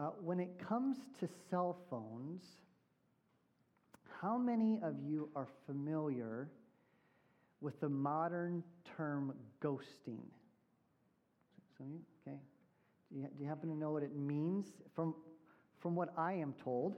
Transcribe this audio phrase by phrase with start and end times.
[0.00, 2.42] Uh, when it comes to cell phones,
[4.22, 6.48] how many of you are familiar
[7.60, 8.64] with the modern
[8.96, 10.24] term ghosting?
[11.76, 12.00] Some of you?
[12.26, 12.38] Okay.
[13.12, 14.68] Do you, do you happen to know what it means?
[14.94, 15.14] From,
[15.82, 16.96] from what I am told,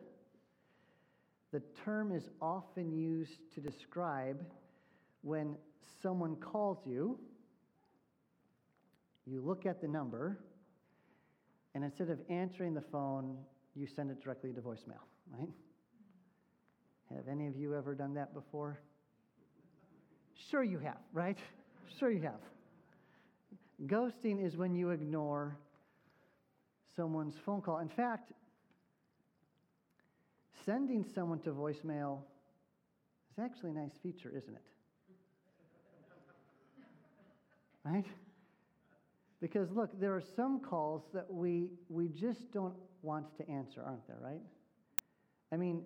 [1.50, 4.38] the term is often used to describe
[5.22, 5.56] when
[6.00, 7.18] someone calls you,
[9.26, 10.38] you look at the number,
[11.74, 13.36] and instead of answering the phone,
[13.74, 15.00] you send it directly to voicemail,
[15.38, 15.48] right?
[17.14, 18.78] Have any of you ever done that before?
[20.50, 21.38] Sure, you have, right?
[21.98, 22.40] Sure, you have.
[23.86, 25.56] Ghosting is when you ignore
[26.94, 27.78] someone's phone call.
[27.78, 28.32] In fact,
[30.64, 32.20] sending someone to voicemail
[33.32, 34.62] is actually a nice feature, isn't it?
[37.84, 38.06] Right?
[39.42, 44.06] Because look, there are some calls that we, we just don't want to answer, aren't
[44.06, 44.40] there, right?
[45.50, 45.82] I mean,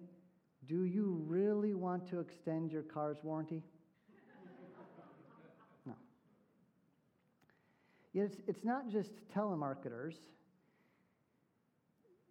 [0.68, 3.62] do you really want to extend your car's warranty?
[5.86, 5.94] no.
[8.12, 10.16] Yet it's, it's not just telemarketers.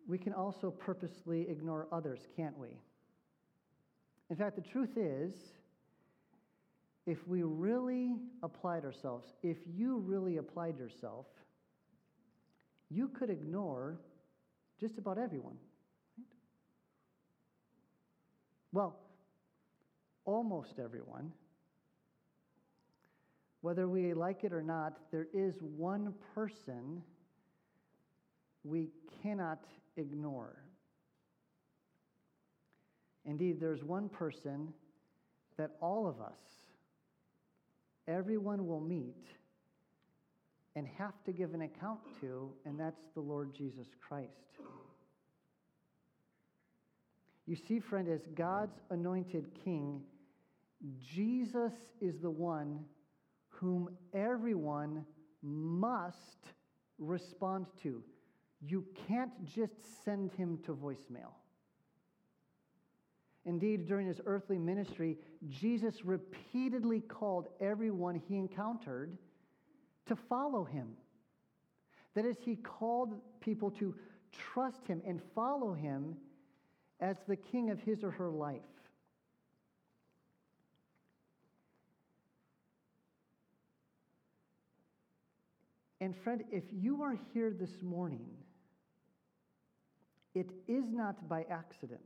[0.08, 2.78] We can also purposely ignore others, can't we?
[4.30, 5.34] In fact, the truth is,
[7.06, 11.28] if we really applied ourselves, if you really applied yourself,
[12.89, 14.00] you could ignore
[14.80, 15.58] just about everyone.
[16.17, 16.26] Right?
[18.72, 19.00] Well,
[20.26, 21.31] almost everyone.
[23.61, 27.02] Whether we like it or not, there is one person
[28.64, 28.89] we
[29.22, 29.64] cannot
[29.98, 30.56] ignore.
[33.26, 34.73] Indeed, there's one person
[35.58, 36.64] that all of us
[38.08, 39.25] everyone will meet
[40.75, 44.31] and have to give an account to, and that's the Lord Jesus Christ.
[47.48, 50.02] You see, friend, as God's anointed king,
[51.02, 52.80] Jesus is the one
[53.49, 55.05] whom everyone
[55.42, 56.49] must
[56.98, 58.04] respond to.
[58.61, 61.33] You can't just send him to voicemail.
[63.45, 65.17] Indeed, during his earthly ministry,
[65.48, 69.17] Jesus repeatedly called everyone he encountered
[70.08, 70.89] to follow him.
[72.16, 73.94] That is, he called people to
[74.32, 76.16] trust him and follow him
[77.00, 78.61] as the king of his or her life.
[86.02, 88.28] And, friend, if you are here this morning,
[90.34, 92.02] it is not by accident.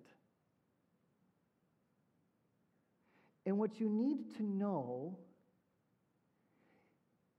[3.46, 5.18] And what you need to know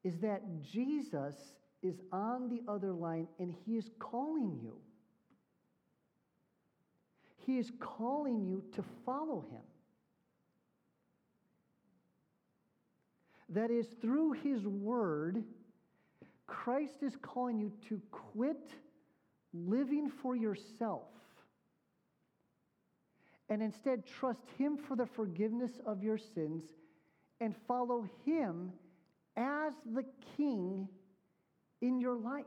[0.03, 1.35] is that Jesus
[1.83, 4.77] is on the other line and he is calling you.
[7.47, 9.63] He is calling you to follow him.
[13.49, 15.43] That is, through his word,
[16.47, 18.71] Christ is calling you to quit
[19.53, 21.09] living for yourself
[23.51, 26.65] and instead trust Him for the forgiveness of your sins
[27.41, 28.73] and follow Him
[29.37, 30.05] as the
[30.37, 30.89] King
[31.83, 32.45] in your life.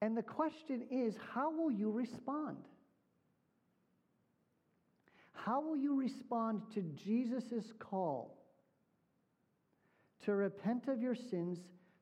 [0.00, 2.56] And the question is how will you respond?
[5.32, 8.36] How will you respond to Jesus' call
[10.24, 11.58] to repent of your sins,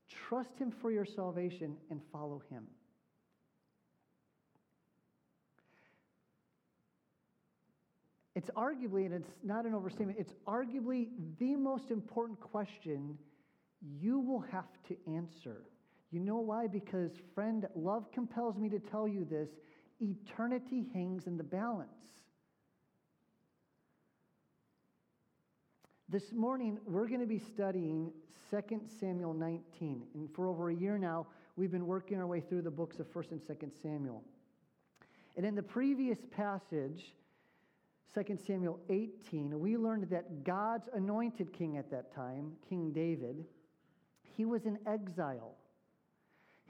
[0.08, 2.66] trust Him for your salvation, and follow Him?
[8.36, 11.08] It's arguably, and it's not an overstatement, it's arguably
[11.38, 13.16] the most important question
[13.98, 15.62] you will have to answer.
[16.10, 16.66] You know why?
[16.66, 19.48] Because, friend, love compels me to tell you this
[20.00, 21.88] eternity hangs in the balance.
[26.10, 28.12] This morning, we're going to be studying
[28.50, 30.02] 2 Samuel 19.
[30.14, 31.26] And for over a year now,
[31.56, 34.22] we've been working our way through the books of 1st and 2nd Samuel.
[35.38, 37.14] And in the previous passage,
[38.14, 43.44] 2 Samuel 18, we learned that God's anointed king at that time, King David,
[44.36, 45.54] he was in exile.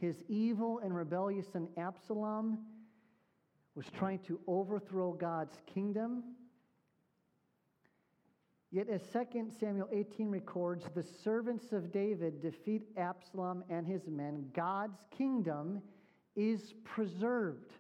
[0.01, 2.59] His evil and rebellious son Absalom
[3.75, 6.23] was trying to overthrow God's kingdom.
[8.73, 14.51] Yet, as 2 Samuel 18 records, the servants of David defeat Absalom and his men.
[14.55, 15.81] God's kingdom
[16.35, 17.73] is preserved.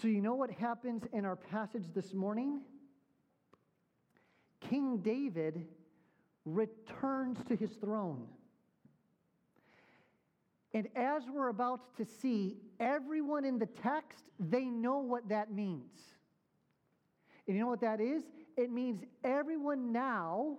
[0.00, 2.60] So, you know what happens in our passage this morning?
[4.60, 5.66] King David
[6.44, 8.28] returns to his throne.
[10.72, 15.98] And as we're about to see, everyone in the text, they know what that means.
[17.48, 18.22] And you know what that is?
[18.56, 20.58] It means everyone now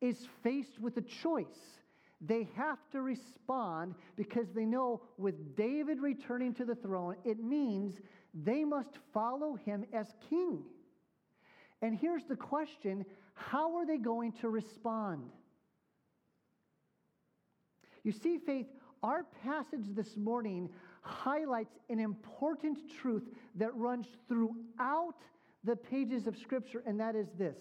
[0.00, 1.82] is faced with a choice.
[2.26, 8.00] They have to respond because they know with David returning to the throne, it means
[8.32, 10.62] they must follow him as king.
[11.82, 13.04] And here's the question
[13.34, 15.30] how are they going to respond?
[18.04, 18.66] You see, Faith,
[19.02, 20.70] our passage this morning
[21.02, 23.24] highlights an important truth
[23.56, 25.16] that runs throughout
[25.64, 27.56] the pages of Scripture, and that is this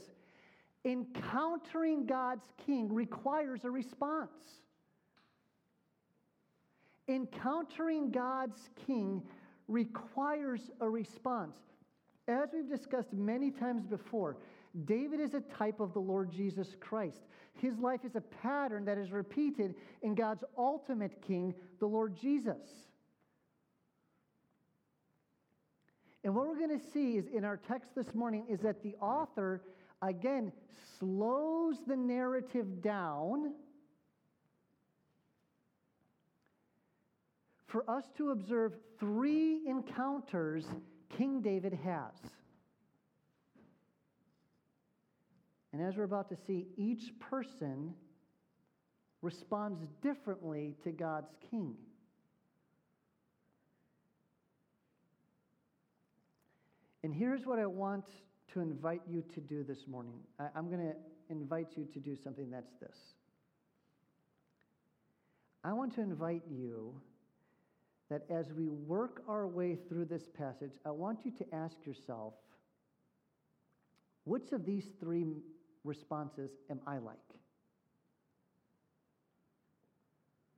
[0.86, 4.62] encountering God's King requires a response.
[7.08, 9.24] Encountering God's King
[9.68, 11.58] requires a response.
[12.28, 14.38] As we've discussed many times before,
[14.86, 17.28] David is a type of the Lord Jesus Christ.
[17.54, 22.62] His life is a pattern that is repeated in God's ultimate King, the Lord Jesus.
[26.24, 28.96] And what we're going to see is in our text this morning is that the
[28.96, 29.62] author,
[30.10, 30.52] again,
[31.00, 33.54] slows the narrative down
[37.68, 40.66] for us to observe three encounters
[41.18, 42.14] King David has.
[45.72, 47.96] And as we're about to see, each person
[49.24, 51.76] responds differently to God's king.
[57.04, 58.06] And here's what I want
[58.54, 60.14] to invite you to do this morning.
[60.40, 60.96] I, am going to
[61.30, 62.98] invite you to do something that's this.
[65.64, 66.94] I want to invite you
[68.10, 72.34] that as we work our way through this passage, I want you to ask yourself
[74.26, 75.26] which of these three
[75.84, 77.18] responses am I like?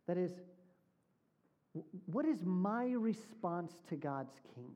[0.07, 0.31] That is,
[2.05, 4.71] what is my response to God's King?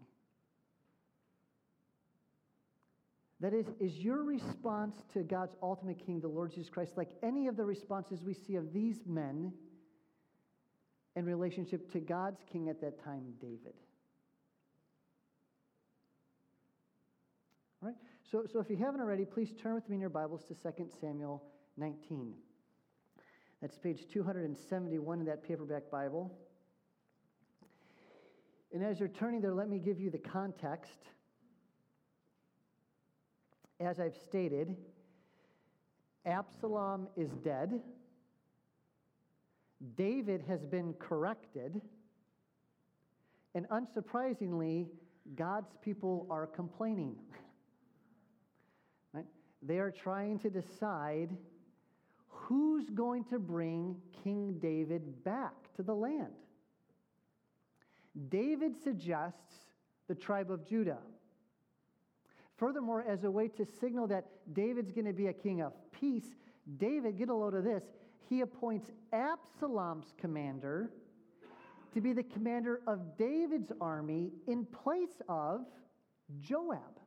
[3.42, 7.48] That is, is your response to God's ultimate King, the Lord Jesus Christ, like any
[7.48, 9.54] of the responses we see of these men
[11.16, 13.76] in relationship to God's King at that time, David?
[17.82, 17.98] All right?
[18.30, 20.90] So, so if you haven't already, please turn with me in your Bibles to 2
[21.00, 21.42] Samuel
[21.78, 22.34] 19.
[23.62, 26.38] That's page 271 in that paperback Bible.
[28.74, 31.00] And as you're turning there, let me give you the context.
[33.80, 34.76] As I've stated,
[36.26, 37.82] Absalom is dead.
[39.96, 41.82] David has been corrected.
[43.56, 44.88] And unsurprisingly,
[45.36, 47.16] God's people are complaining.
[49.62, 51.36] They are trying to decide
[52.30, 56.32] who's going to bring King David back to the land.
[58.30, 59.56] David suggests
[60.08, 61.00] the tribe of Judah.
[62.60, 66.36] Furthermore, as a way to signal that David's going to be a king of peace,
[66.78, 67.84] David, get a load of this,
[68.28, 70.92] he appoints Absalom's commander
[71.94, 75.62] to be the commander of David's army in place of
[76.42, 77.00] Joab.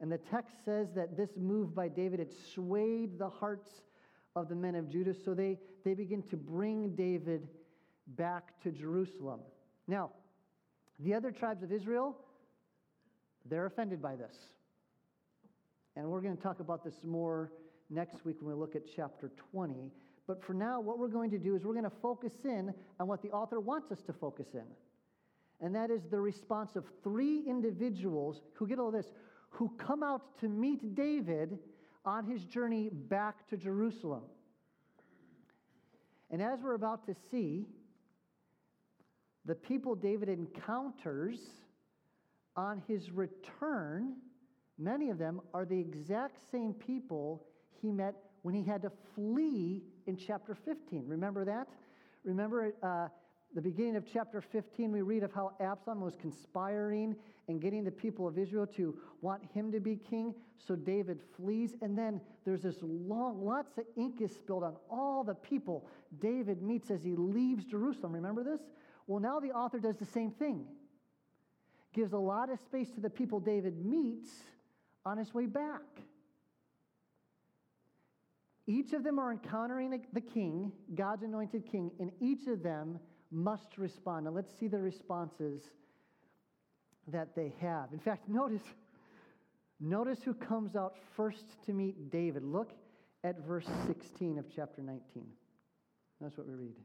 [0.00, 3.82] And the text says that this move by David had swayed the hearts
[4.34, 7.48] of the men of Judah, so they, they begin to bring David
[8.06, 9.40] back to Jerusalem.
[9.86, 10.10] Now,
[10.98, 12.16] the other tribes of Israel,
[13.48, 14.34] they're offended by this.
[15.96, 17.52] And we're going to talk about this more
[17.88, 19.90] next week when we look at chapter 20.
[20.26, 23.08] But for now, what we're going to do is we're going to focus in on
[23.08, 24.66] what the author wants us to focus in.
[25.60, 29.06] And that is the response of three individuals who get all this,
[29.50, 31.58] who come out to meet David
[32.04, 34.22] on his journey back to Jerusalem.
[36.30, 37.66] And as we're about to see,
[39.44, 41.40] the people David encounters
[42.60, 44.16] on his return,
[44.78, 47.46] many of them are the exact same people
[47.80, 51.04] he met when he had to flee in chapter 15.
[51.06, 51.68] Remember that?
[52.22, 53.08] Remember uh,
[53.54, 57.16] the beginning of chapter 15, we read of how Absalom was conspiring
[57.48, 60.34] and getting the people of Israel to want him to be king.
[60.58, 65.24] So David flees, and then there's this long, lots of ink is spilled on all
[65.24, 65.88] the people
[66.20, 68.12] David meets as he leaves Jerusalem.
[68.12, 68.60] Remember this?
[69.06, 70.66] Well, now the author does the same thing,
[71.92, 74.30] gives a lot of space to the people David meets
[75.04, 75.80] on his way back.
[78.66, 83.00] Each of them are encountering the king, God's anointed king, and each of them
[83.32, 84.26] must respond.
[84.26, 85.62] And let's see the responses
[87.08, 87.92] that they have.
[87.92, 88.62] In fact, notice,
[89.80, 92.44] Notice who comes out first to meet David.
[92.44, 92.72] Look
[93.24, 95.00] at verse 16 of chapter 19.
[96.20, 96.76] That's what we read.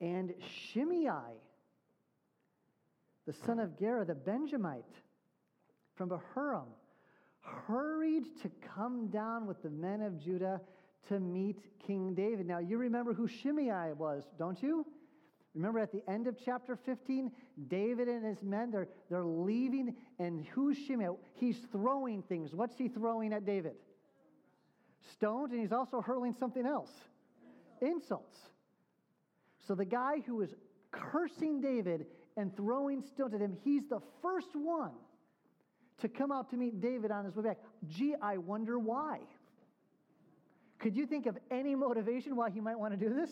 [0.00, 1.08] And Shimei,
[3.26, 4.84] the son of Gera, the Benjamite,
[5.94, 6.66] from Bahurim,
[7.40, 10.60] hurried to come down with the men of Judah
[11.08, 12.46] to meet King David.
[12.46, 14.86] Now, you remember who Shimei was, don't you?
[15.54, 17.30] Remember at the end of chapter 15,
[17.68, 21.08] David and his men, they're, they're leaving, and who's Shimei?
[21.34, 22.54] He's throwing things.
[22.54, 23.74] What's he throwing at David?
[25.12, 26.90] Stones, and he's also hurling something else
[27.80, 28.36] insults.
[29.66, 30.54] So the guy who is
[30.90, 34.92] cursing David and throwing stones at him, he's the first one
[35.98, 37.58] to come out to meet David on his way back.
[37.88, 39.20] Gee, I wonder why.
[40.78, 43.30] Could you think of any motivation why he might want to do this?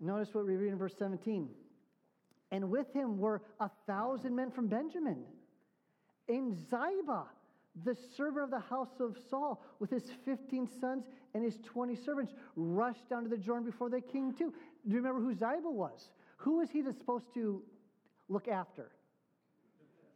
[0.00, 1.48] Notice what we read in verse 17.
[2.50, 5.24] And with him were a thousand men from Benjamin.
[6.28, 7.24] And Ziba,
[7.84, 11.04] the servant of the house of Saul, with his 15 sons
[11.34, 14.52] and his 20 servants, rushed down to the Jordan before the king, too.
[14.86, 16.08] Do you remember who Ziba was?
[16.38, 17.62] Who was he supposed to
[18.28, 18.90] look after?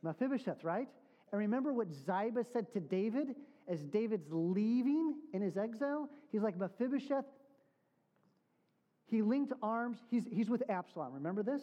[0.02, 0.88] Mephibosheth, right?
[1.30, 3.34] And remember what Ziba said to David
[3.68, 6.08] as David's leaving in his exile?
[6.30, 7.24] He's like, Mephibosheth,
[9.06, 9.98] he linked arms.
[10.10, 11.12] He's, he's with Absalom.
[11.14, 11.62] Remember this?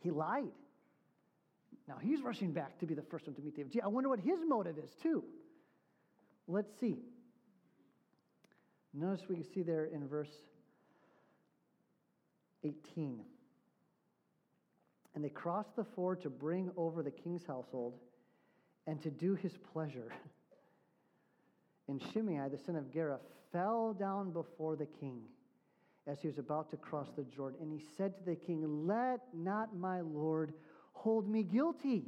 [0.00, 0.52] He lied.
[1.88, 3.72] Now he's rushing back to be the first one to meet David.
[3.72, 5.24] Gee, I wonder what his motive is, too.
[6.46, 6.98] Let's see.
[8.94, 10.30] Notice we see there in verse
[12.64, 13.20] 18.
[15.14, 17.94] And they crossed the ford to bring over the king's household
[18.86, 20.12] and to do his pleasure.
[21.88, 23.18] And Shimei, the son of Gera,
[23.50, 25.20] fell down before the king
[26.06, 27.58] as he was about to cross the Jordan.
[27.60, 30.54] And he said to the king, Let not my Lord
[30.92, 32.04] hold me guilty.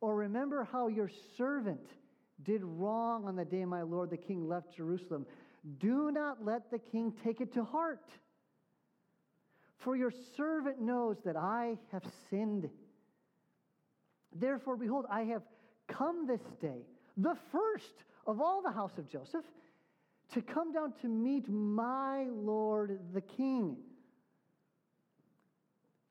[0.00, 1.86] Or remember how your servant
[2.42, 5.26] did wrong on the day my Lord the king left Jerusalem.
[5.78, 8.10] Do not let the king take it to heart.
[9.80, 12.68] For your servant knows that I have sinned.
[14.32, 15.42] Therefore, behold, I have
[15.88, 19.44] come this day, the first of all the house of Joseph
[20.34, 23.76] to come down to meet my Lord the King.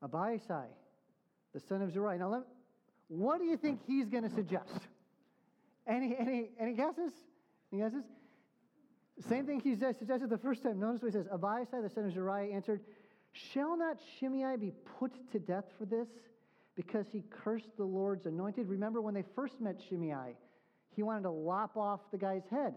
[0.02, 0.66] Abishai,
[1.54, 2.18] the son of Zeruiah.
[2.18, 2.42] Now,
[3.08, 4.80] what do you think he's going to suggest?
[5.86, 7.12] Any, any, any guesses?
[7.72, 8.04] Any guesses?
[9.28, 10.80] Same thing he suggested the first time.
[10.80, 11.26] Notice what he says.
[11.32, 12.80] Abishai, the son of Zeruiah, answered,
[13.32, 16.08] Shall not Shimei be put to death for this?
[16.74, 18.68] Because he cursed the Lord's anointed.
[18.68, 20.36] Remember when they first met Shimei,
[20.94, 22.74] he wanted to lop off the guy's head.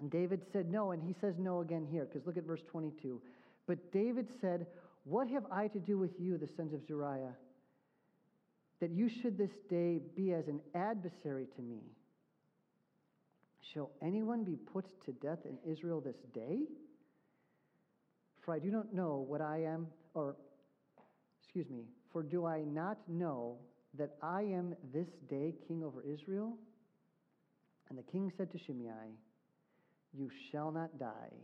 [0.00, 3.20] And David said no, and he says no again here, because look at verse 22.
[3.66, 4.66] But David said,
[5.04, 7.34] What have I to do with you, the sons of Zeruiah,
[8.80, 11.80] that you should this day be as an adversary to me?
[13.74, 16.60] Shall anyone be put to death in Israel this day?
[18.48, 20.34] For I do not know what I am, or,
[21.38, 23.58] excuse me, for do I not know
[23.98, 26.56] that I am this day king over Israel?
[27.90, 29.12] And the king said to Shimei,
[30.14, 31.34] you shall not die.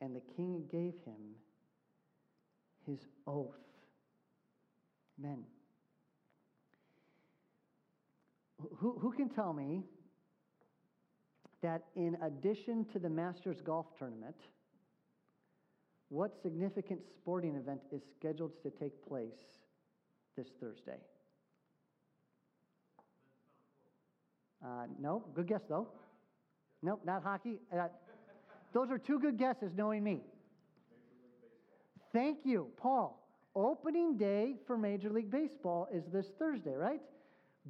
[0.00, 1.36] And the king gave him
[2.84, 3.54] his oath.
[5.16, 5.44] Men.
[8.78, 9.84] Who, who can tell me
[11.62, 14.34] that in addition to the Masters Golf Tournament,
[16.10, 19.58] what significant sporting event is scheduled to take place
[20.36, 20.98] this Thursday?
[24.62, 25.88] Uh, no, good guess though.
[26.82, 27.58] Nope, not hockey.
[27.72, 27.88] Uh,
[28.72, 30.20] those are two good guesses, knowing me.
[32.12, 33.16] Thank you, Paul.
[33.54, 37.00] Opening day for Major League Baseball is this Thursday, right?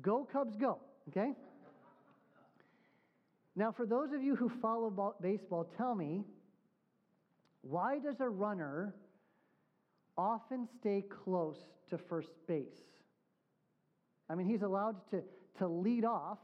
[0.02, 0.78] Go Cubs, go,
[1.08, 1.32] okay?
[3.56, 6.24] Now, for those of you who follow baseball, tell me
[7.62, 8.94] why does a runner
[10.16, 11.58] often stay close
[11.90, 12.66] to first base?
[14.28, 15.22] I mean, he's allowed to,
[15.58, 16.38] to lead off,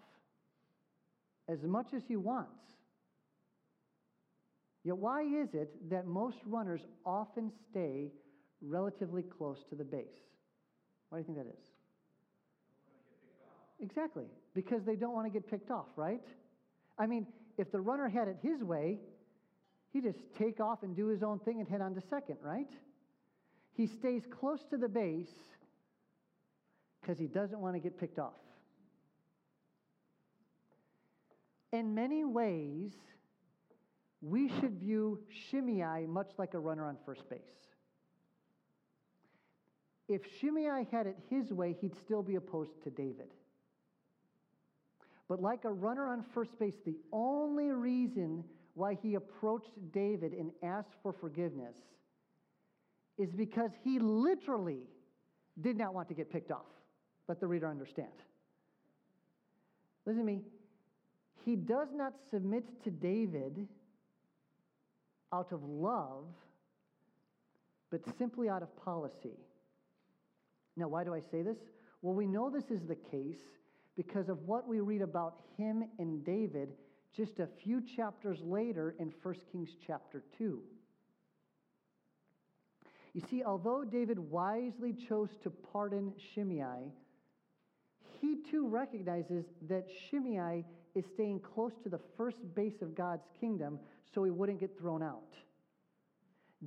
[1.48, 2.50] as much as he wants.
[4.82, 8.12] Yet, why is it that most runners often stay
[8.60, 10.04] relatively close to the base?
[11.08, 11.64] Why do you think that is?
[13.80, 16.22] Exactly, because they don't want to get picked off, right?
[16.98, 17.26] I mean,
[17.58, 18.98] if the runner had it his way,
[19.96, 22.68] he'd just take off and do his own thing and head on to second, right?
[23.72, 25.32] He stays close to the base
[27.00, 28.32] because he doesn't want to get picked off.
[31.72, 32.92] In many ways,
[34.20, 37.40] we should view Shimei much like a runner on first base.
[40.08, 43.28] if Shimei had it his way, he'd still be opposed to David.
[45.28, 48.44] But like a runner on first base, the only reason
[48.76, 51.74] why he approached David and asked for forgiveness
[53.16, 54.82] is because he literally
[55.62, 56.66] did not want to get picked off.
[57.26, 58.12] Let the reader understand.
[60.04, 60.42] Listen to me.
[61.42, 63.66] He does not submit to David
[65.32, 66.26] out of love,
[67.90, 69.38] but simply out of policy.
[70.76, 71.56] Now, why do I say this?
[72.02, 73.40] Well, we know this is the case
[73.96, 76.74] because of what we read about him and David
[77.14, 80.60] just a few chapters later in 1 Kings chapter 2.
[83.14, 86.92] You see, although David wisely chose to pardon Shimei,
[88.20, 93.78] he too recognizes that Shimei is staying close to the first base of God's kingdom
[94.14, 95.34] so he wouldn't get thrown out.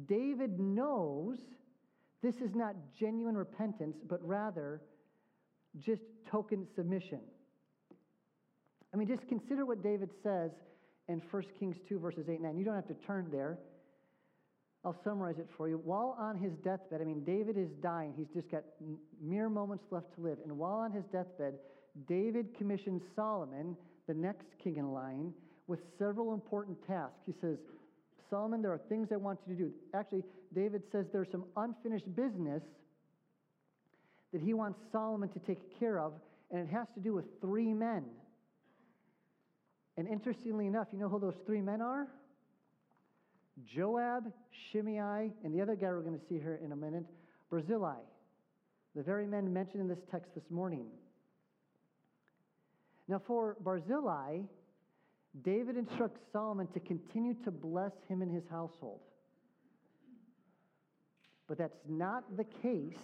[0.08, 1.38] David knows
[2.22, 4.82] this is not genuine repentance, but rather
[5.80, 7.22] just token submission.
[8.94, 10.52] I mean, just consider what David says
[11.08, 12.58] in 1 Kings 2, verses 8 and 9.
[12.58, 13.58] You don't have to turn there.
[14.86, 15.82] I'll summarize it for you.
[15.84, 18.14] While on his deathbed, I mean, David is dying.
[18.16, 18.64] He's just got
[19.22, 20.38] mere moments left to live.
[20.44, 21.56] And while on his deathbed,
[22.08, 23.76] David commissions Solomon,
[24.08, 25.34] the next king in line,
[25.68, 27.20] with several important tasks.
[27.26, 27.58] He says,
[28.30, 29.72] Solomon, there are things I want you to do.
[29.94, 30.24] Actually,
[30.56, 32.64] David says there's some unfinished business
[34.32, 36.14] that he wants Solomon to take care of,
[36.52, 38.06] and it has to do with three men.
[40.00, 42.08] And interestingly enough, you know who those three men are?
[43.76, 44.32] Joab,
[44.72, 47.04] Shimei, and the other guy we're going to see here in a minute,
[47.50, 47.98] Barzillai,
[48.96, 50.86] the very men mentioned in this text this morning.
[53.10, 54.44] Now, for Barzillai,
[55.44, 59.02] David instructs Solomon to continue to bless him and his household.
[61.50, 62.96] But that's not the case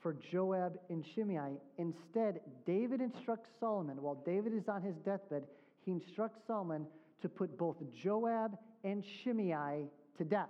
[0.00, 1.58] for Joab and Shimei.
[1.76, 5.42] Instead, David instructs Solomon, while David is on his deathbed,
[5.90, 6.86] he instructs Solomon
[7.22, 9.86] to put both Joab and Shimei
[10.18, 10.48] to death.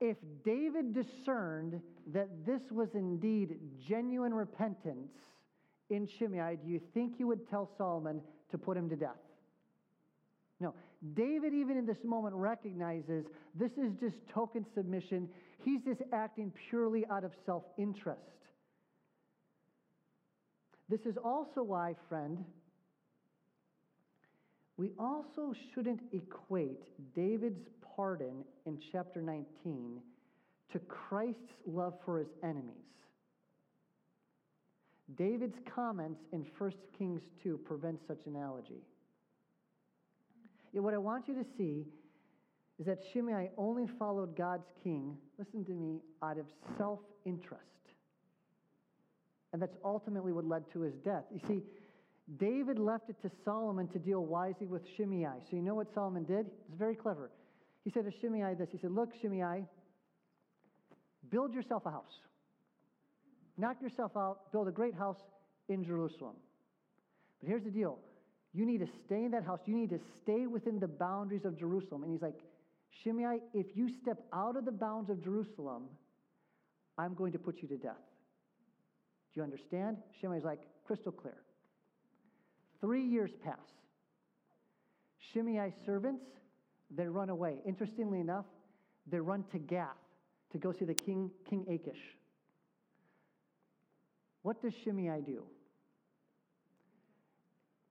[0.00, 1.80] If David discerned
[2.12, 5.10] that this was indeed genuine repentance
[5.90, 9.16] in Shimei, do you think he would tell Solomon to put him to death?
[10.60, 10.74] No.
[11.14, 15.28] David, even in this moment, recognizes this is just token submission.
[15.64, 18.20] He's just acting purely out of self interest.
[20.88, 22.44] This is also why, friend,
[24.76, 30.00] we also shouldn't equate David's pardon in chapter 19
[30.72, 32.74] to Christ's love for his enemies.
[35.16, 38.82] David's comments in 1 Kings 2 prevent such analogy.
[40.72, 41.86] Yet what I want you to see
[42.78, 46.46] is that Shimei only followed God's king, listen to me, out of
[46.76, 47.62] self interest.
[49.56, 51.24] And that's ultimately what led to his death.
[51.32, 51.62] You see,
[52.36, 55.24] David left it to Solomon to deal wisely with Shimei.
[55.48, 56.44] So you know what Solomon did?
[56.68, 57.30] It's very clever.
[57.82, 59.64] He said to Shimei this He said, Look, Shimei,
[61.30, 62.20] build yourself a house.
[63.56, 65.22] Knock yourself out, build a great house
[65.70, 66.34] in Jerusalem.
[67.40, 67.98] But here's the deal
[68.52, 71.58] you need to stay in that house, you need to stay within the boundaries of
[71.58, 72.02] Jerusalem.
[72.02, 72.38] And he's like,
[73.02, 75.84] Shimei, if you step out of the bounds of Jerusalem,
[76.98, 77.94] I'm going to put you to death.
[79.36, 79.98] You understand?
[80.20, 81.36] Shimei's like, crystal clear.
[82.80, 83.58] Three years pass.
[85.18, 86.24] Shimei's servants,
[86.90, 87.58] they run away.
[87.66, 88.46] Interestingly enough,
[89.06, 89.90] they run to Gath
[90.52, 92.00] to go see the king, King Achish.
[94.42, 95.42] What does Shimei do?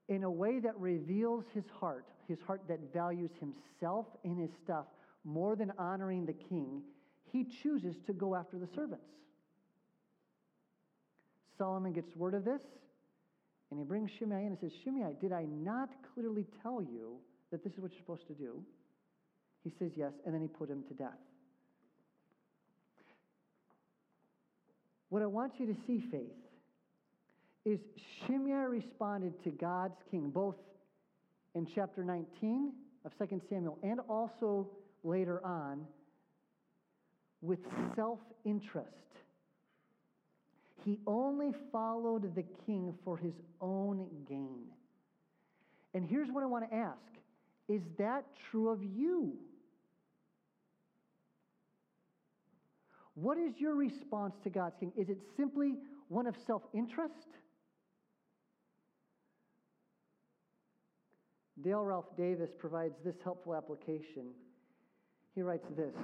[0.07, 4.85] In a way that reveals his heart, his heart that values himself and his stuff
[5.23, 6.81] more than honoring the king,
[7.31, 9.09] he chooses to go after the servants.
[11.57, 12.61] Solomon gets word of this,
[13.71, 17.17] and he brings Shimei in and says, Shimei, did I not clearly tell you
[17.51, 18.61] that this is what you're supposed to do?
[19.63, 21.11] He says yes, and then he put him to death.
[25.09, 26.35] What I want you to see, Faith,
[27.65, 27.79] is
[28.25, 30.55] Shimei responded to God's king, both
[31.55, 32.73] in chapter 19
[33.05, 34.67] of 2 Samuel and also
[35.03, 35.85] later on,
[37.41, 37.59] with
[37.95, 38.89] self interest.
[40.85, 44.65] He only followed the king for his own gain.
[45.95, 46.99] And here's what I want to ask
[47.67, 49.33] Is that true of you?
[53.15, 54.91] What is your response to God's king?
[54.95, 57.13] Is it simply one of self interest?
[61.63, 64.27] Dale Ralph Davis provides this helpful application.
[65.33, 65.95] He writes this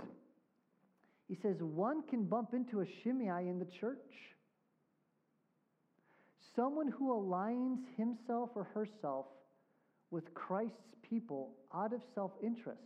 [1.28, 4.00] He says one can bump into a Shimei in the church.
[6.55, 9.25] Someone who aligns himself or herself
[10.09, 12.81] with Christ's people out of self interest.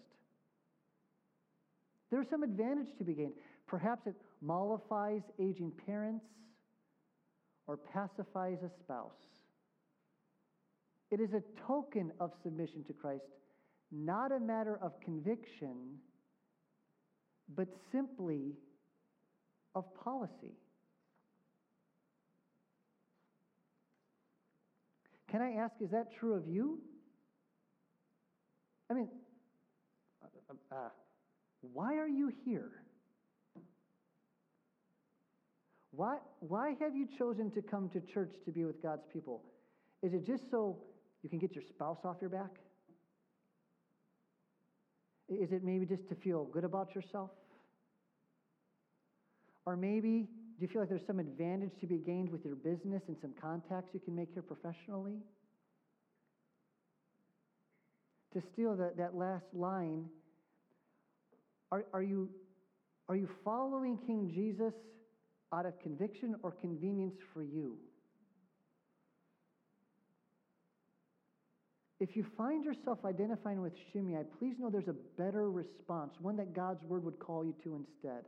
[2.12, 3.34] There's some advantage to be gained.
[3.68, 6.26] Perhaps it mollifies aging parents
[7.68, 9.12] or pacifies a spouse.
[11.12, 13.24] It is a token of submission to Christ,
[13.92, 15.98] not a matter of conviction,
[17.56, 18.54] but simply
[19.74, 20.54] of policy.
[25.36, 26.80] Can I ask, is that true of you?
[28.90, 29.10] I mean,
[30.24, 30.78] uh, uh,
[31.74, 32.72] why are you here?
[35.92, 39.42] Why, why have you chosen to come to church to be with God's people?
[40.02, 40.78] Is it just so
[41.22, 42.52] you can get your spouse off your back?
[45.28, 47.32] Is it maybe just to feel good about yourself?
[49.66, 53.02] Or maybe do you feel like there's some advantage to be gained with your business
[53.08, 55.18] and some contacts you can make here professionally?
[58.34, 60.06] To steal that, that last line,
[61.74, 62.30] are, are, you,
[63.10, 64.74] are you following King Jesus
[65.54, 67.78] out of conviction or convenience for you?
[72.00, 76.54] If you find yourself identifying with Shimei, please know there's a better response, one that
[76.54, 78.24] God's word would call you to instead.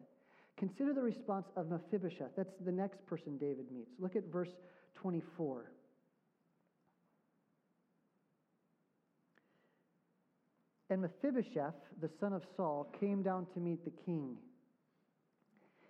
[0.58, 2.32] Consider the response of Mephibosheth.
[2.36, 3.92] That's the next person David meets.
[4.00, 4.50] Look at verse
[4.96, 5.72] 24.
[10.90, 14.38] And Mephibosheth, the son of Saul, came down to meet the king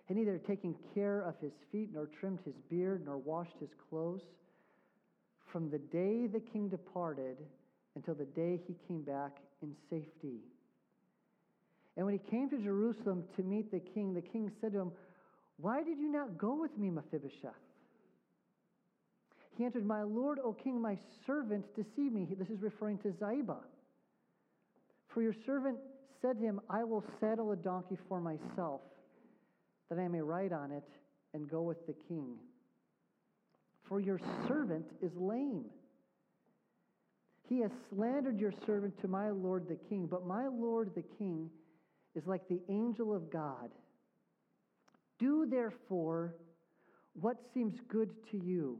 [0.08, 4.22] had neither taking care of his feet, nor trimmed his beard, nor washed his clothes.
[5.52, 7.36] From the day the king departed
[7.94, 10.40] until the day he came back in safety.
[11.98, 14.92] And when he came to Jerusalem to meet the king, the king said to him,
[15.56, 17.50] Why did you not go with me, Mephibosheth?
[19.56, 22.28] He answered, My lord, O king, my servant deceived me.
[22.38, 23.56] This is referring to Ziba.
[25.08, 25.78] For your servant
[26.22, 28.80] said to him, I will saddle a donkey for myself
[29.90, 30.88] that I may ride on it
[31.34, 32.36] and go with the king.
[33.88, 35.64] For your servant is lame.
[37.48, 41.50] He has slandered your servant to my lord the king, but my lord the king
[42.14, 43.70] is like the angel of God.
[45.18, 46.34] Do therefore
[47.20, 48.78] what seems good to you.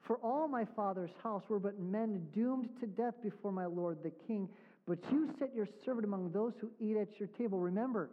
[0.00, 4.12] For all my father's house were but men doomed to death before my lord the
[4.26, 4.48] king,
[4.86, 7.58] but you set your servant among those who eat at your table.
[7.58, 8.08] Remember,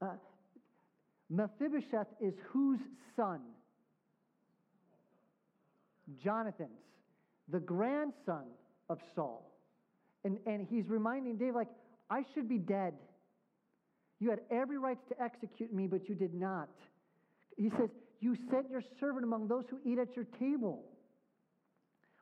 [0.00, 0.12] uh,
[1.28, 2.78] Mephibosheth is whose
[3.16, 3.40] son?
[6.22, 6.70] Jonathan's,
[7.48, 8.44] the grandson
[8.88, 9.50] of Saul.
[10.24, 11.68] And, and he's reminding David, like,
[12.10, 12.94] I should be dead.
[14.18, 16.70] You had every right to execute me, but you did not.
[17.56, 17.90] He says,
[18.20, 20.84] You sent your servant among those who eat at your table.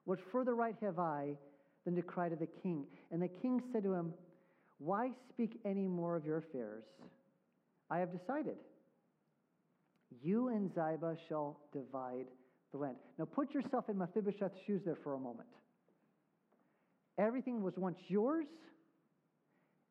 [0.05, 1.35] What further right have I
[1.85, 2.85] than to cry to the king?
[3.11, 4.13] And the king said to him,
[4.79, 6.85] Why speak any more of your affairs?
[7.91, 8.57] I have decided.
[10.23, 12.27] You and Ziba shall divide
[12.73, 12.97] the land.
[13.19, 15.49] Now put yourself in Mephibosheth's shoes there for a moment.
[17.19, 18.47] Everything was once yours,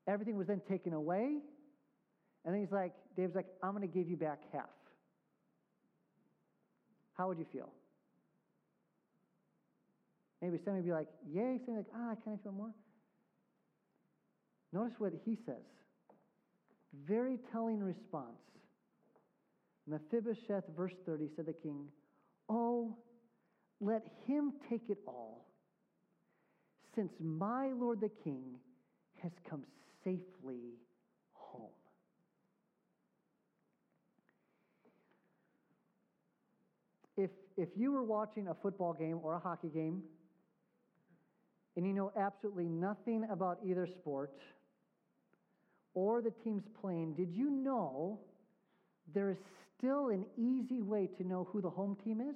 [0.07, 1.39] everything was then taken away.
[2.45, 4.69] And then he's like, David's like, I'm going to give you back half.
[7.13, 7.69] How would you feel?
[10.41, 11.59] Maybe somebody would be like, yay.
[11.65, 12.73] Somebody like, ah, I kind of feel more.
[14.73, 15.63] Notice what he says.
[17.07, 18.41] Very telling response.
[19.87, 21.85] Mephibosheth, verse 30, said the king,
[22.49, 22.97] Oh,
[23.79, 25.45] let him take it all,
[26.95, 28.43] since my lord the king
[29.21, 29.63] has come
[30.03, 30.77] safely
[31.33, 31.69] home.
[37.15, 40.03] If, if you were watching a football game or a hockey game,
[41.75, 44.33] and you know absolutely nothing about either sport
[45.93, 48.19] or the teams playing, did you know
[49.13, 49.37] there is
[49.77, 52.35] still an easy way to know who the home team is.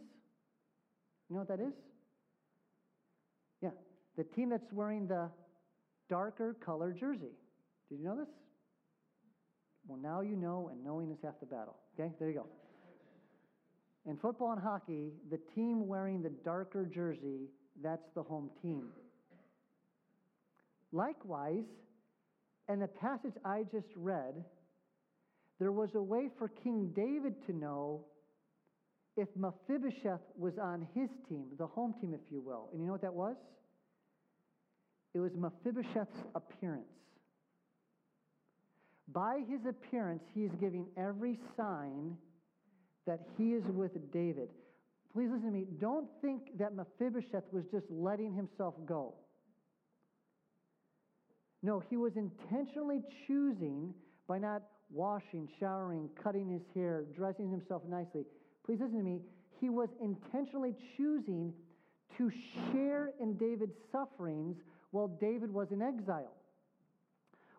[1.30, 1.74] You know what that is?
[3.62, 3.70] Yeah,
[4.18, 5.30] the team that's wearing the
[6.10, 7.34] darker color jersey.
[7.89, 8.30] Did you know this?
[9.88, 11.78] Well, now you know, and knowing is half the battle.
[11.97, 12.47] Okay, there you go.
[14.06, 17.50] In football and hockey, the team wearing the darker jersey,
[17.82, 18.89] that's the home team.
[20.91, 21.65] Likewise,
[22.69, 24.43] in the passage I just read,
[25.60, 28.06] there was a way for King David to know
[29.15, 32.69] if Mephibosheth was on his team, the home team, if you will.
[32.71, 33.36] And you know what that was?
[35.13, 36.86] It was Mephibosheth's appearance.
[39.13, 42.17] By his appearance, he is giving every sign
[43.06, 44.50] that he is with David.
[45.13, 45.65] Please listen to me.
[45.80, 49.13] Don't think that Mephibosheth was just letting himself go.
[51.63, 53.93] No, he was intentionally choosing
[54.28, 58.26] by not washing, showering, cutting his hair, dressing himself nicely.
[58.65, 59.22] Please listen to me.
[59.60, 61.54] He was intentionally choosing
[62.17, 62.32] to
[62.72, 64.58] share in David's sufferings
[64.91, 66.34] while David was in exile.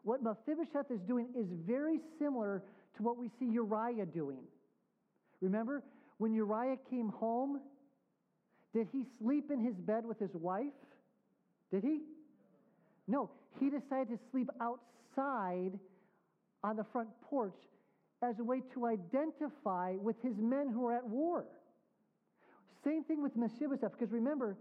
[0.03, 2.63] What Mephibosheth is doing is very similar
[2.97, 4.41] to what we see Uriah doing.
[5.41, 5.83] Remember,
[6.19, 7.61] when Uriah came home,
[8.75, 10.73] did he sleep in his bed with his wife?
[11.71, 12.01] Did he?
[13.07, 15.79] No, he decided to sleep outside
[16.63, 17.57] on the front porch
[18.23, 21.45] as a way to identify with his men who are at war.
[22.85, 24.57] Same thing with Mephibosheth, because remember,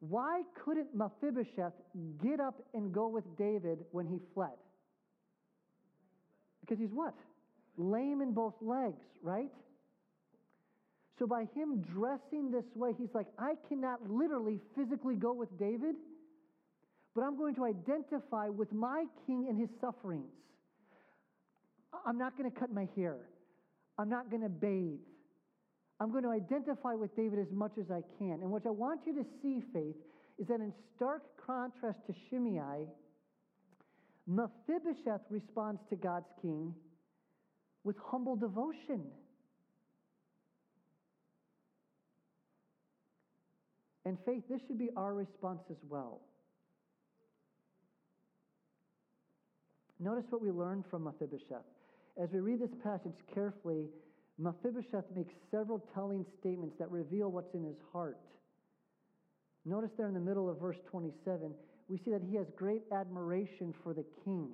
[0.00, 1.74] why couldn't Mephibosheth
[2.22, 4.56] get up and go with David when he fled?
[6.62, 7.14] Because he's what?
[7.76, 9.50] Lame in both legs, right?
[11.18, 15.96] So by him dressing this way, he's like, I cannot literally physically go with David,
[17.14, 20.32] but I'm going to identify with my king and his sufferings.
[22.06, 23.18] I'm not going to cut my hair.
[23.98, 25.00] I'm not going to bathe.
[26.00, 28.40] I'm going to identify with David as much as I can.
[28.40, 29.96] And what I want you to see, Faith,
[30.38, 32.86] is that in stark contrast to Shimei,
[34.26, 36.74] Mephibosheth responds to God's king
[37.84, 39.02] with humble devotion.
[44.06, 46.22] And faith, this should be our response as well.
[49.98, 51.66] Notice what we learned from Mephibosheth.
[52.20, 53.88] As we read this passage carefully,
[54.40, 58.18] Mephibosheth makes several telling statements that reveal what's in his heart.
[59.66, 61.52] Notice there in the middle of verse 27,
[61.88, 64.48] we see that he has great admiration for the king.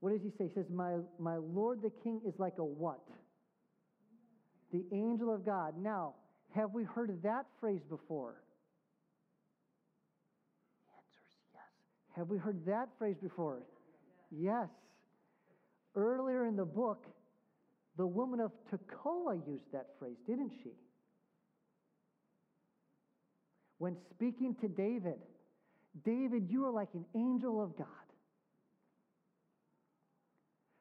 [0.00, 0.48] What does he say?
[0.48, 3.00] He says, My, my Lord the king is like a what?
[4.72, 5.74] The angel of God.
[5.78, 6.14] Now,
[6.54, 8.34] have we heard that phrase before?
[10.82, 12.16] The answer is yes.
[12.16, 13.62] Have we heard that phrase before?
[14.30, 14.68] Yes.
[15.94, 17.06] Earlier in the book,
[17.96, 20.72] the woman of Tekoa used that phrase, didn't she?
[23.78, 25.18] When speaking to David,
[26.04, 27.86] David, you are like an angel of God.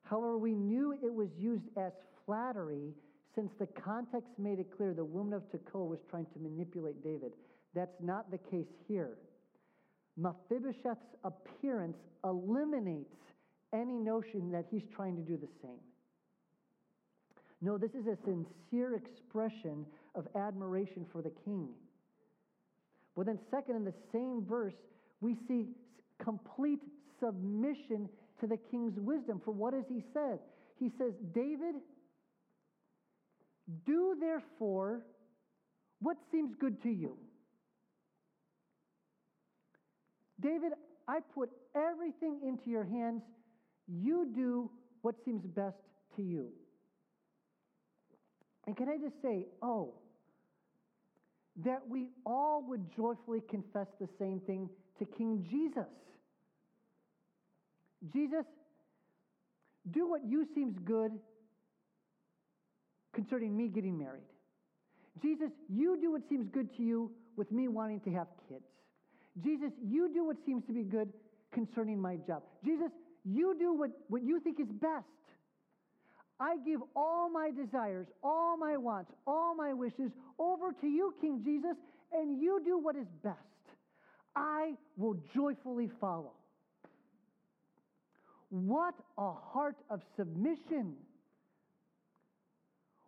[0.04, 1.94] However, we knew it was used as
[2.26, 2.94] flattery
[3.34, 7.34] since the context made it clear the woman of Tekoa was trying to manipulate David.
[7.74, 9.18] That's not the case here.
[10.18, 13.16] Mephibosheth's appearance eliminates
[13.74, 15.80] any notion that he's trying to do the same.
[17.66, 21.70] No, this is a sincere expression of admiration for the king.
[23.18, 24.76] But then, second, in the same verse,
[25.20, 25.70] we see
[26.24, 26.82] complete
[27.20, 28.08] submission
[28.40, 29.42] to the king's wisdom.
[29.44, 30.36] For what does he say?
[30.80, 31.74] He says, David,
[33.84, 35.02] do therefore
[36.02, 37.18] what seems good to you.
[40.40, 40.74] David,
[41.08, 43.24] I put everything into your hands.
[43.88, 44.70] You do
[45.02, 45.78] what seems best
[46.16, 46.52] to you.
[48.68, 49.94] And can I just say, oh,
[51.64, 55.88] that we all would joyfully confess the same thing to King Jesus.
[58.14, 58.46] Jesus,
[59.92, 61.12] do what you seems good
[63.14, 64.24] concerning me getting married.
[65.22, 68.66] Jesus, you do what seems good to you with me wanting to have kids.
[69.44, 71.12] Jesus, you do what seems to be good
[71.54, 72.44] concerning my job.
[72.64, 72.92] Jesus,
[73.24, 75.06] you do what, what you think is best.
[76.40, 81.42] I give all my desires, all my wants, all my wishes over to you, King
[81.44, 81.78] Jesus,
[82.12, 83.38] and you do what is best.
[84.36, 86.34] I will joyfully follow.
[88.50, 90.94] What a heart of submission.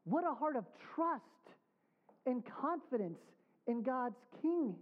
[0.06, 1.24] What a heart of trust
[2.26, 3.20] and confidence
[3.68, 4.76] in God's King.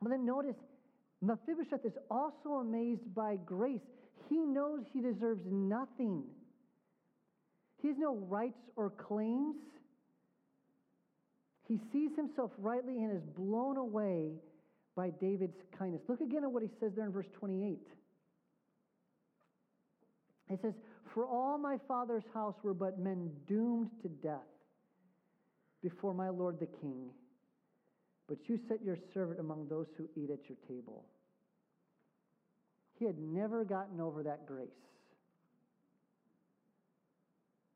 [0.00, 0.56] But then notice,
[1.22, 3.80] Mephibosheth is also amazed by grace.
[4.28, 6.24] He knows he deserves nothing.
[7.80, 9.56] He has no rights or claims.
[11.68, 14.32] He sees himself rightly and is blown away
[14.96, 16.02] by David's kindness.
[16.08, 17.78] Look again at what he says there in verse 28.
[20.48, 20.74] It says,
[21.12, 24.40] For all my father's house were but men doomed to death
[25.82, 27.10] before my lord the king.
[28.28, 31.04] But you set your servant among those who eat at your table.
[32.98, 34.68] He had never gotten over that grace.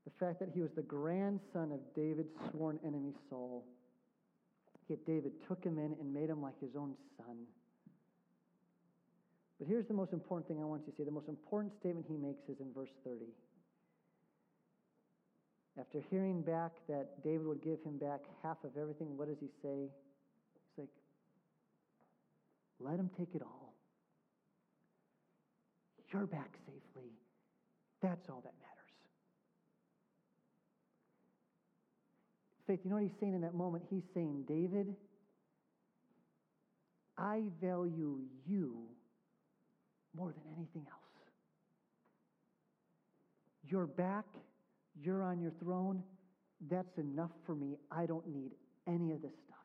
[0.04, 3.64] The fact that he was the grandson of David's sworn enemy, Saul.
[4.88, 7.36] Yet David took him in and made him like his own son.
[9.58, 11.04] But here's the most important thing I want you to see.
[11.04, 13.26] The most important statement he makes is in verse 30.
[15.78, 19.48] After hearing back that David would give him back half of everything, what does he
[19.62, 19.88] say?
[19.88, 20.88] He's like,
[22.80, 23.69] let him take it all.
[26.12, 27.10] You're back safely.
[28.02, 28.70] That's all that matters.
[32.66, 33.84] Faith, you know what he's saying in that moment?
[33.90, 34.94] He's saying, David,
[37.16, 38.76] I value you
[40.16, 41.00] more than anything else.
[43.68, 44.24] You're back.
[45.00, 46.02] You're on your throne.
[46.70, 47.76] That's enough for me.
[47.90, 48.50] I don't need
[48.86, 49.58] any of this stuff.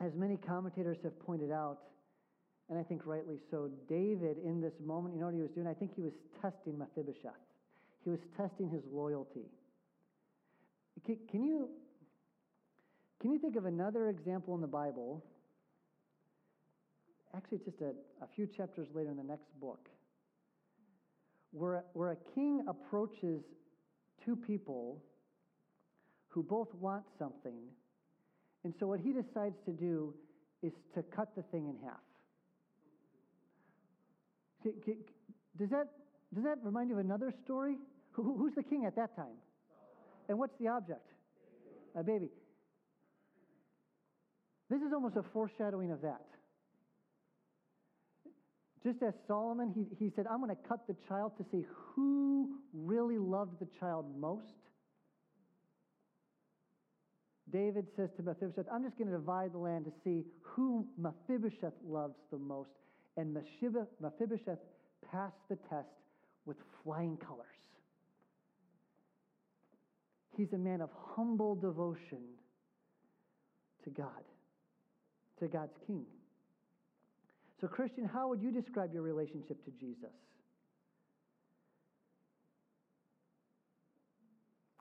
[0.00, 1.78] As many commentators have pointed out,
[2.70, 5.66] and I think rightly so, David in this moment, you know what he was doing?
[5.66, 7.32] I think he was testing Mephibosheth.
[8.04, 9.50] He was testing his loyalty.
[11.04, 11.68] Can you,
[13.20, 15.24] can you think of another example in the Bible?
[17.36, 19.88] Actually, it's just a, a few chapters later in the next book,
[21.50, 23.42] where, where a king approaches
[24.24, 25.02] two people
[26.28, 27.62] who both want something,
[28.62, 30.14] and so what he decides to do
[30.62, 31.98] is to cut the thing in half.
[34.62, 35.88] Does that,
[36.34, 37.76] does that remind you of another story?
[38.12, 39.38] Who, who's the king at that time?
[40.28, 41.06] And what's the object?
[41.96, 42.28] A baby.
[44.68, 46.26] This is almost a foreshadowing of that.
[48.84, 52.56] Just as Solomon, he, he said, I'm going to cut the child to see who
[52.72, 54.44] really loved the child most.
[57.52, 61.74] David says to Mephibosheth, I'm just going to divide the land to see who Mephibosheth
[61.84, 62.70] loves the most.
[63.16, 64.58] And Mephibosheth
[65.10, 65.88] passed the test
[66.46, 67.46] with flying colors.
[70.36, 72.22] He's a man of humble devotion
[73.84, 74.24] to God,
[75.38, 76.06] to God's King.
[77.60, 80.14] So, Christian, how would you describe your relationship to Jesus?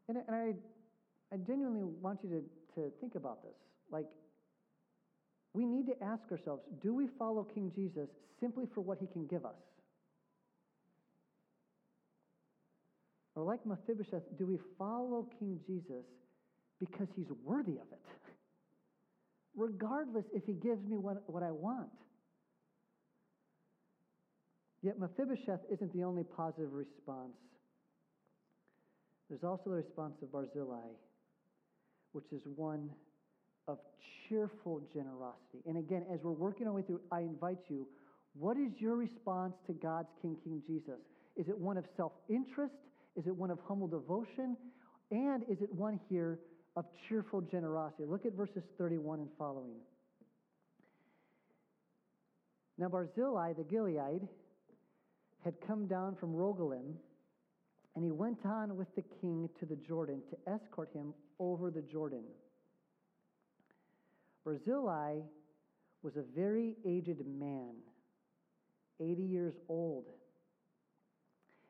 [0.08, 0.54] And, I,
[1.32, 3.56] I genuinely want you to, to think about this.
[3.92, 4.08] Like,
[5.54, 8.10] we need to ask ourselves do we follow King Jesus
[8.40, 9.56] simply for what he can give us?
[13.36, 16.06] Or, like Mephibosheth, do we follow King Jesus
[16.80, 18.02] because he's worthy of it?
[19.56, 21.90] Regardless if he gives me what, what I want.
[24.82, 27.38] Yet Mephibosheth isn't the only positive response.
[29.30, 30.90] There's also the response of Barzillai,
[32.14, 32.90] which is one
[33.70, 33.78] of
[34.28, 35.62] cheerful generosity.
[35.68, 37.88] And again, as we're working our way through, I invite you,
[38.34, 41.00] what is your response to God's King, King Jesus?
[41.36, 42.74] Is it one of self interest?
[43.16, 44.58] Is it one of humble devotion?
[45.12, 46.40] And is it one here
[46.76, 48.06] of cheerful generosity?
[48.06, 49.76] Look at verses 31 and following.
[52.78, 54.28] Now, Barzillai the Gilead
[55.44, 56.94] had come down from Rogelim,
[57.96, 61.82] and he went on with the king to the Jordan to escort him over the
[61.82, 62.24] Jordan.
[64.50, 65.20] Barzillai
[66.02, 67.76] was a very aged man,
[69.00, 70.06] 80 years old.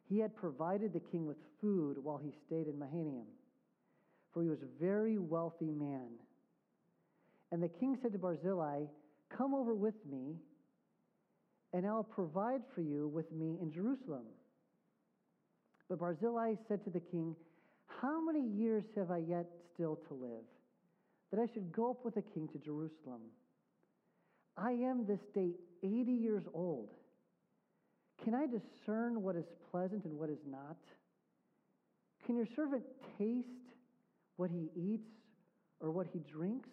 [0.08, 3.28] He had provided the king with food while he stayed in Mahanaim,
[4.34, 6.08] for he was a very wealthy man.
[7.52, 8.86] And the king said to Barzillai,
[9.38, 10.38] Come over with me
[11.74, 14.24] and I'll provide for you with me in Jerusalem.
[15.90, 17.36] But Barzillai said to the king,
[18.02, 20.46] How many years have I yet still to live,
[21.32, 23.22] that I should go up with the king to Jerusalem?
[24.58, 25.52] I am this day
[25.84, 26.90] 80 years old.
[28.24, 30.78] Can I discern what is pleasant and what is not?
[32.26, 32.84] Can your servant
[33.18, 33.48] taste
[34.36, 35.10] what he eats
[35.80, 36.70] or what he drinks?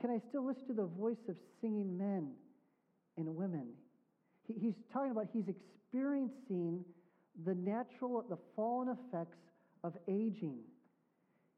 [0.00, 2.32] Can I still listen to the voice of singing men?
[3.16, 3.68] and women.
[4.46, 6.84] He, he's talking about he's experiencing
[7.44, 9.38] the natural, the fallen effects
[9.84, 10.58] of aging.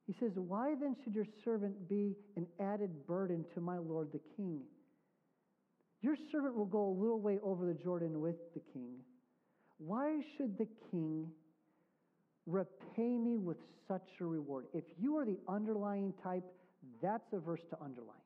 [0.08, 4.20] He says, Why then should your servant be an added burden to my Lord the
[4.36, 4.62] king?
[6.00, 8.94] Your servant will go a little way over the Jordan with the king.
[9.76, 11.28] Why should the king
[12.46, 14.64] repay me with such a reward?
[14.72, 16.44] If you are the underlying type,
[17.02, 18.16] that's a verse to underline.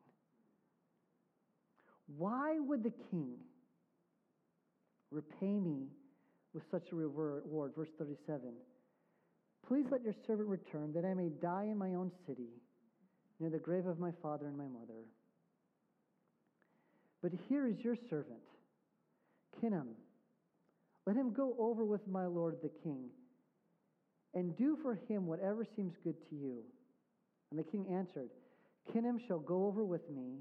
[2.17, 3.39] Why would the king
[5.11, 5.89] repay me
[6.55, 7.73] with such a reward?
[7.75, 8.53] Verse 37
[9.67, 12.49] Please let your servant return, that I may die in my own city,
[13.41, 15.07] near the grave of my father and my mother.
[17.23, 18.43] But here is your servant,
[19.61, 19.95] Chimham.
[21.07, 23.09] Let him go over with my lord the king,
[24.35, 26.63] and do for him whatever seems good to you.
[27.51, 28.31] And the king answered,
[28.93, 30.41] Chimham shall go over with me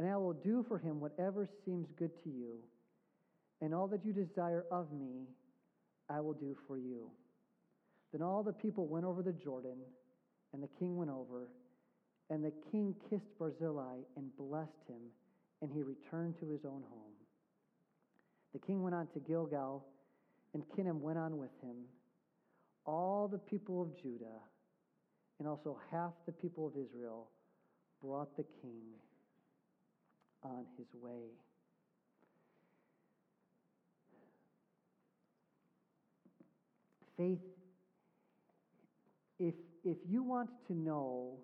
[0.00, 2.54] and I will do for him whatever seems good to you,
[3.60, 5.26] and all that you desire of me,
[6.08, 7.10] I will do for you.
[8.12, 9.78] Then all the people went over the Jordan,
[10.52, 11.48] and the king went over,
[12.28, 15.02] and the king kissed Barzillai and blessed him,
[15.62, 17.12] and he returned to his own home.
[18.52, 19.84] The king went on to Gilgal,
[20.54, 21.76] and Chimham went on with him.
[22.84, 24.40] All the people of Judah,
[25.38, 27.28] and also half the people of Israel,
[28.02, 28.82] brought the king
[30.42, 31.28] on his way.
[37.16, 37.38] Faith,
[39.40, 41.38] if, if you want to know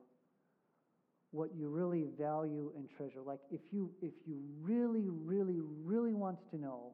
[1.33, 6.39] what you really value and treasure, like if you, if you really, really, really want
[6.53, 6.93] to know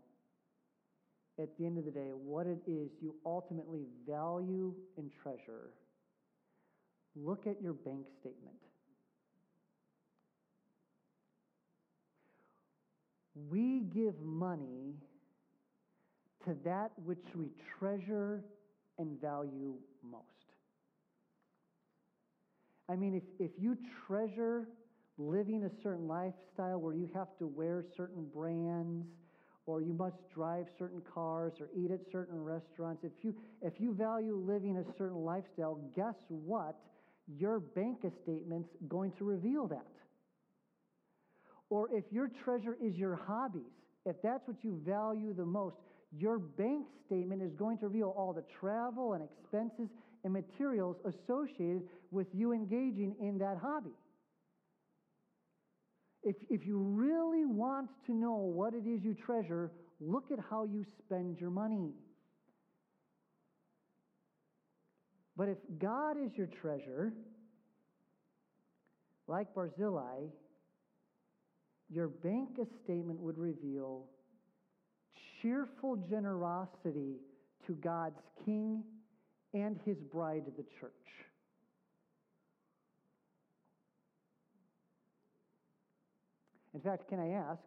[1.39, 5.75] at the end of the day what it is you ultimately value and treasure,
[7.15, 8.57] look at your bank statement.
[13.35, 14.95] we give money
[16.45, 18.45] to that which we treasure
[18.99, 20.52] and value most.
[22.93, 24.69] I mean, if, if you treasure
[25.17, 29.07] living a certain lifestyle where you have to wear certain brands
[29.65, 33.95] or you must drive certain cars or eat at certain restaurants, if you, if you
[33.95, 36.77] value living a certain lifestyle, guess what?
[37.39, 39.87] Your bank statement's going to reveal that.
[41.71, 43.73] Or if your treasure is your hobbies,
[44.05, 45.77] if that's what you value the most,
[46.15, 49.89] your bank statement is going to reveal all the travel and expenses
[50.25, 53.95] and materials associated with you engaging in that hobby.
[56.23, 60.65] If, if you really want to know what it is you treasure, look at how
[60.65, 61.91] you spend your money.
[65.37, 67.13] But if God is your treasure,
[69.27, 70.27] like Barzillai,
[71.91, 72.51] your bank
[72.85, 74.07] statement would reveal
[75.41, 77.17] cheerful generosity
[77.67, 78.85] to God's king
[79.55, 80.93] and his bride, the church.
[86.75, 87.63] In fact, can I ask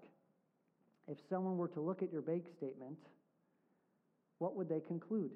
[1.08, 2.98] if someone were to look at your bank statement,
[4.40, 5.32] what would they conclude?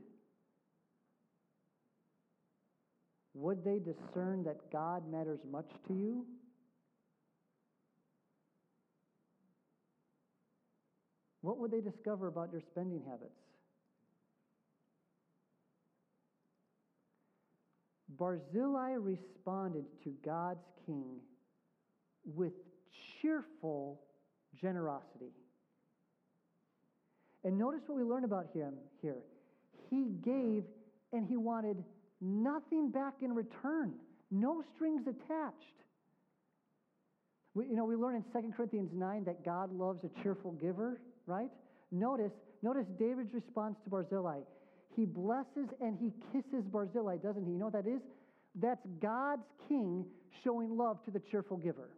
[3.36, 6.26] Would they discern that God matters much to you?
[11.42, 13.49] What would they discover about your spending habits?
[18.20, 21.20] Barzillai responded to God's king
[22.26, 22.54] with
[23.22, 24.02] cheerful
[24.60, 25.32] generosity.
[27.44, 29.24] And notice what we learn about him here.
[29.90, 30.66] He gave
[31.14, 31.84] and he wanted
[32.20, 33.94] nothing back in return,
[34.30, 35.64] no strings attached.
[37.56, 41.00] We, you know, we learn in 2 Corinthians 9 that God loves a cheerful giver
[41.30, 41.50] right?
[41.92, 44.40] Notice, notice David's response to Barzillai.
[45.00, 47.52] He blesses and he kisses Barzillai, doesn't he?
[47.52, 48.02] You know what that is?
[48.56, 50.04] That's God's king
[50.44, 51.90] showing love to the cheerful giver.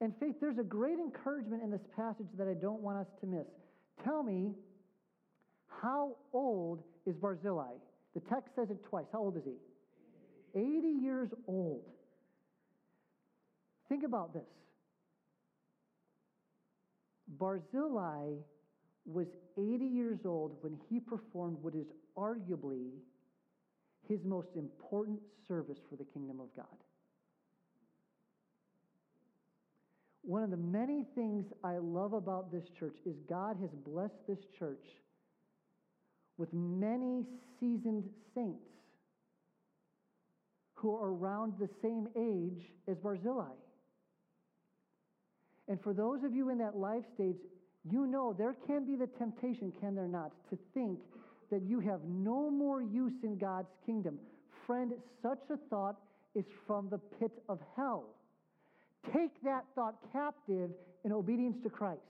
[0.00, 3.26] And faith, there's a great encouragement in this passage that I don't want us to
[3.26, 3.46] miss.
[4.02, 4.50] Tell me,
[5.80, 7.74] how old is Barzillai?
[8.14, 9.06] The text says it twice.
[9.12, 10.58] How old is he?
[10.58, 11.84] 80 years old.
[13.88, 14.42] Think about this.
[17.38, 18.38] Barzillai
[19.08, 21.86] was 80 years old when he performed what is
[22.16, 22.90] arguably
[24.06, 26.66] his most important service for the kingdom of God.
[30.22, 34.40] One of the many things I love about this church is God has blessed this
[34.58, 34.84] church
[36.36, 37.24] with many
[37.58, 38.04] seasoned
[38.34, 38.68] saints
[40.74, 43.54] who are around the same age as Barzillai.
[45.66, 47.36] And for those of you in that life stage,
[47.84, 50.98] you know there can be the temptation, can there not, to think
[51.50, 54.18] that you have no more use in God's kingdom.
[54.66, 55.96] Friend, such a thought
[56.34, 58.04] is from the pit of hell.
[59.14, 60.70] Take that thought captive
[61.04, 62.00] in obedience to Christ.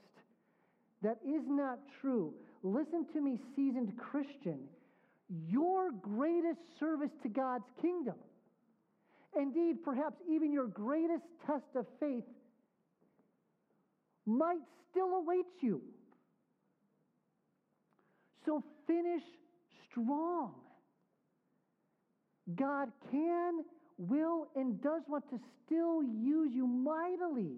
[1.01, 2.33] That is not true.
[2.63, 4.59] Listen to me, seasoned Christian.
[5.47, 8.15] Your greatest service to God's kingdom,
[9.37, 12.23] indeed, perhaps even your greatest test of faith,
[14.29, 14.61] might
[14.91, 15.81] still await you.
[18.45, 19.23] So finish
[19.89, 20.53] strong.
[22.55, 23.63] God can,
[23.97, 27.57] will, and does want to still use you mightily.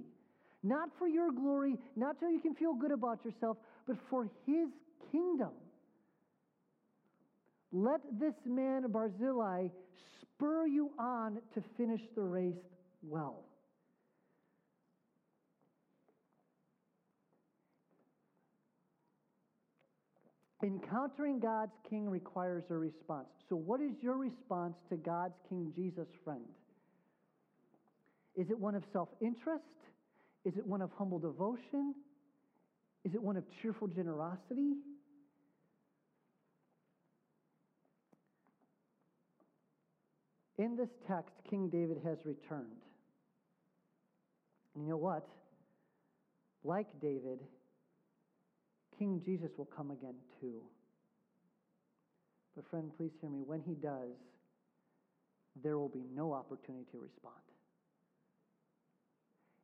[0.64, 3.58] Not for your glory, not so you can feel good about yourself,
[3.88, 4.70] but for His
[5.12, 5.52] kingdom.
[7.72, 9.70] Let this man, Barzillai,
[10.22, 12.54] spur you on to finish the race
[13.02, 13.46] well.
[20.64, 23.28] Encountering God's King requires a response.
[23.50, 26.46] So, what is your response to God's King Jesus, friend?
[28.36, 29.64] Is it one of self interest?
[30.46, 31.96] Is it one of humble devotion?
[33.04, 34.74] Is it one of cheerful generosity?
[40.58, 42.68] In this text, King David has returned.
[44.76, 45.28] And you know what?
[46.64, 47.40] Like David,
[49.02, 50.62] King Jesus will come again too.
[52.56, 53.42] But, friend, please hear me.
[53.44, 54.14] When he does,
[55.64, 57.42] there will be no opportunity to respond.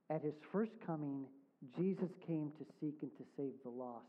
[0.09, 1.25] At his first coming,
[1.77, 4.07] Jesus came to seek and to save the lost.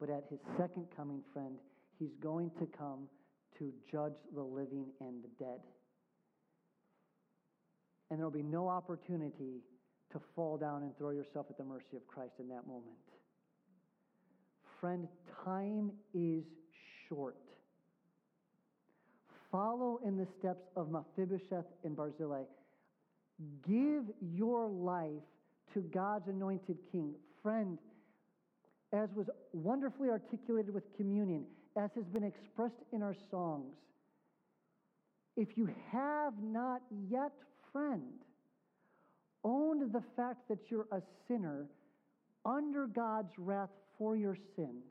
[0.00, 1.54] But at his second coming, friend,
[2.00, 3.06] he's going to come
[3.60, 5.60] to judge the living and the dead.
[8.10, 9.62] And there will be no opportunity
[10.10, 13.13] to fall down and throw yourself at the mercy of Christ in that moment.
[14.84, 15.08] Friend,
[15.46, 16.44] time is
[17.08, 17.38] short.
[19.50, 22.42] Follow in the steps of Mephibosheth and Barzillai.
[23.66, 25.22] Give your life
[25.72, 27.14] to God's anointed king.
[27.42, 27.78] Friend,
[28.92, 31.46] as was wonderfully articulated with communion,
[31.78, 33.72] as has been expressed in our songs,
[35.34, 37.32] if you have not yet,
[37.72, 38.20] friend,
[39.44, 41.68] owned the fact that you're a sinner
[42.44, 44.82] under God's wrath for your sin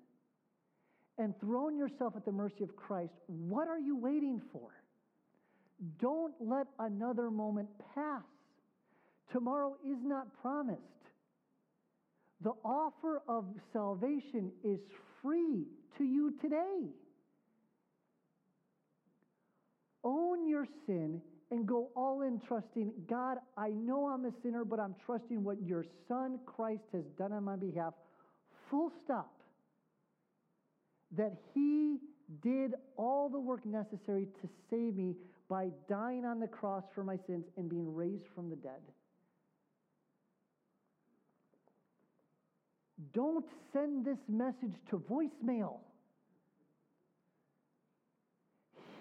[1.17, 4.69] and thrown yourself at the mercy of Christ, what are you waiting for?
[5.99, 8.23] Don't let another moment pass.
[9.31, 10.81] Tomorrow is not promised.
[12.41, 14.79] The offer of salvation is
[15.21, 15.65] free
[15.97, 16.89] to you today.
[20.03, 24.79] Own your sin and go all in trusting God, I know I'm a sinner, but
[24.79, 27.93] I'm trusting what your Son Christ has done on my behalf.
[28.69, 29.33] Full stop.
[31.15, 31.97] That He
[32.41, 35.15] did all the work necessary to save me
[35.49, 38.81] by dying on the cross for my sins and being raised from the dead.
[43.13, 45.79] Don't send this message to voicemail.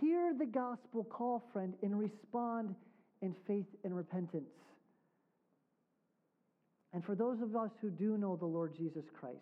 [0.01, 2.75] Hear the gospel call, friend, and respond
[3.21, 4.49] in faith and repentance.
[6.93, 9.39] And for those of us who do know the Lord Jesus Christ,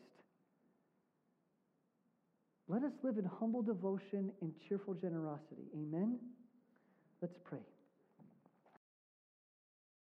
[2.69, 5.67] let us live in humble devotion and cheerful generosity.
[5.75, 6.19] Amen?
[7.21, 7.59] Let's pray.